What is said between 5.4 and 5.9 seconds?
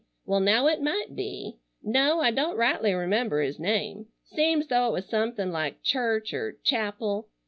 like